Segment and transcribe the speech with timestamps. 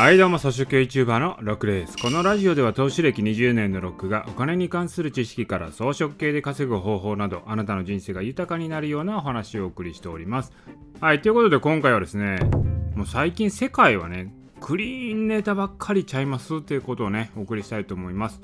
[0.00, 1.98] はいどうも、草食系 YouTuber のロックです。
[1.98, 10.54] このラジオでは投資歴20年のロックがお金に関する知識から装飾系で稼ぐ方法など、あなたの人生が豊かになるようなお話をお送りしております。
[11.02, 12.38] はい、ということで今回はですね、
[12.96, 14.32] もう最近世界はね、
[14.62, 18.40] クリーンネタばっかりちゃいますっていうことをね、お送りしたいと思います。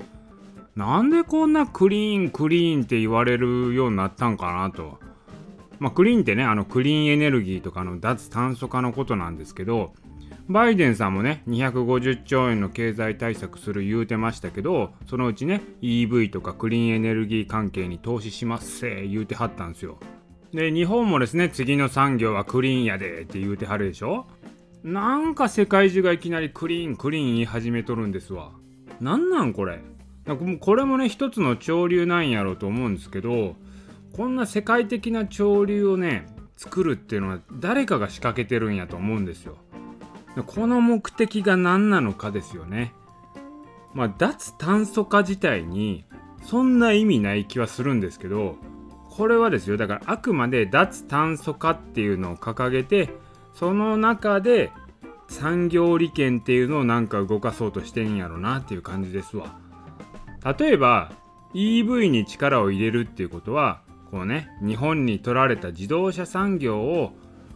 [0.75, 4.99] なんでこんなクリーンクリーンって言われるようになったんかなと。
[5.79, 9.93] まあ、クリーンってね、あのクリーンエネルギーとかの脱炭素化のことなんですけど、
[10.49, 19.99] バイデンさんもね、250兆円の経済対策する言うてましたけど、そのうちね、EV とかクリーンエネルギー関係に投資しますせ言うてはったんですよ。
[20.53, 24.25] で、日本もですね、次の産業はクリーンやでって言うてはるでしょ
[24.83, 28.51] なんか世界中がいきなりクリーンクリーン言い始めとるんですわ。
[29.01, 29.79] なんなんこれ
[30.59, 33.55] これもね、一つの潮流なんやろうと思うんですけど、
[34.15, 39.57] こんな世界的な潮流をね、作るっていうのは誰かが仕掛けてるんやと思うんですよ。
[40.43, 42.93] この目的が何なのかですよね。
[43.93, 46.05] まあ、脱炭素化自体に
[46.43, 48.57] そんな意味ない気はするんですけど、
[49.09, 53.09] これはですよ、だからあくまで脱炭素化っていうのを掲げて、
[53.53, 54.71] その中で
[55.27, 59.59] 産業利権っていうのをなんか動かそうとしてんやろなっていう感じですわ。
[60.59, 61.11] 例えば
[61.53, 67.13] EV に力を入れるっていうことは、こうね、日本に取られた自動車産業を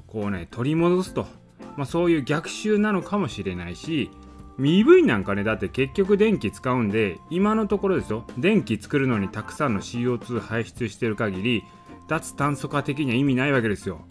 [0.08, 1.28] こうね、取り戻すと。
[1.78, 4.12] まあ、そういう逆襲なのかもしれないし
[4.60, 8.26] EV なんかねだって結局電気使うんで今のところですよ。
[8.38, 11.64] 電気作るのにたくさんの CO2 排出してる限り
[12.08, 14.02] 脱炭素化的には意味ないわけですよ。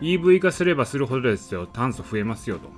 [0.00, 1.66] EV 化すればするほどですよ。
[1.66, 2.68] 炭素増えますよと。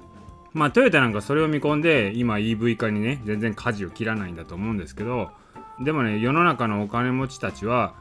[0.52, 5.30] まあトヨタなんかそれを見込んで今 EV 化にね全然舵を切らないんだと思うんですけど
[5.80, 7.94] でもね世の中のお金持ちたちは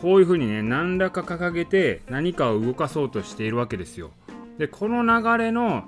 [0.00, 4.10] こういうふうにね何らか掲げて何かを動かそうとしているわけですよ。
[4.58, 5.84] でこの流れの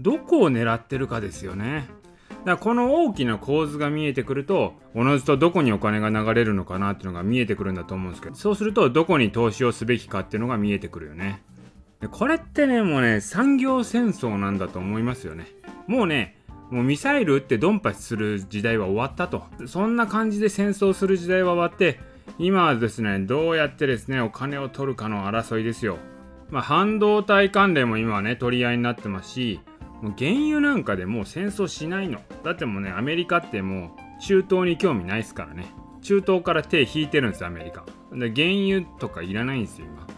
[0.00, 1.88] どこを狙ってるかですよね。
[2.28, 11.42] だからこの大きな構図が見えてくるとおのずとどこにお金が流れるのかなっていうのが見えてくるんだと思うんですけどそうするとどこに投資をすべきかっていうのが見えてくるよね。
[12.00, 15.46] でこれってねもうね産業戦争なんだと思いますよね。
[15.86, 16.36] もうね
[16.70, 19.44] もうミサイル撃ってドンパチする時代は終わったと。
[19.66, 21.98] そんな感じで戦争する時代は終わって
[22.38, 25.98] 今はですねどうやってですねお金を取るかの争いですよ。
[26.54, 29.60] まあ、半導体関連も今はね取り合いになってますし
[30.00, 32.20] もう原油なんかでもう戦争しないの。
[32.44, 35.66] だってもうねアメリカってもう中東に興味ないですからね。
[36.00, 37.84] 中東から手引いてるんですアメリカ。
[38.12, 40.06] で原油とかいらないんですよ今。
[40.06, 40.16] だか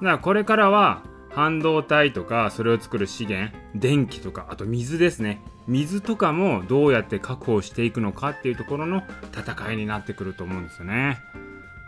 [0.00, 1.02] らこれからは
[1.32, 5.42] 半導体とかそれを作る資源電気とかあと水ですね。
[5.68, 9.02] 水とかもどうやって確保していくのかっていうところの
[9.36, 11.18] 戦いになってくると思うんですよね。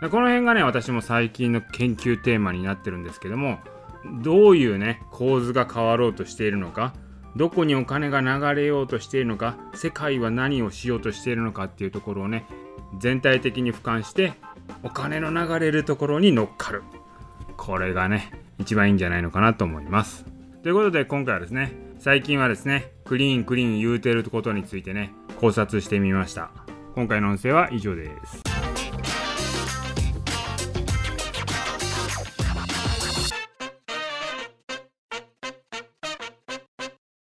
[0.01, 3.57] この辺がね私も最近の研究テーマになってるんですけども
[4.21, 6.93] どういうね構図が変わろうとしているのか
[7.35, 12.45] どこにお金が流れようとしているのか世界は何をしようとしているのかっていうところをね
[12.99, 14.33] 全体的に俯瞰して
[14.83, 16.83] お金の流れるところに乗っかる。
[17.57, 20.25] これがね一番いいんじゃないのかなと思います。
[20.63, 26.51] ということで今回はですね最近はですねクリーンクリーン言うてることについてね考察してみました。
[26.95, 28.46] 今回の音声は以上です。